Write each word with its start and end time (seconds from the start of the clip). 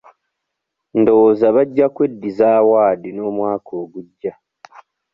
Ndowooza 0.99 1.45
bajja 1.55 1.87
kweddiza 1.95 2.45
awaadi 2.59 3.09
n'omwaka 3.13 3.71
ogujja. 3.83 4.33